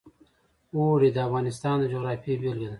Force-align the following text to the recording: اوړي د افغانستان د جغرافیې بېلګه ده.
اوړي 0.75 1.09
د 1.13 1.17
افغانستان 1.27 1.75
د 1.79 1.83
جغرافیې 1.93 2.35
بېلګه 2.41 2.67
ده. 2.67 2.69